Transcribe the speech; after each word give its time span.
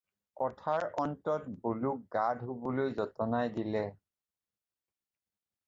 কথাৰ 0.39 0.85
অন্তত 1.03 1.53
বলোক 1.65 2.01
গা 2.17 2.25
ধুবলৈ 2.41 2.91
যতনাই 3.03 3.53
দিলে। 3.61 3.87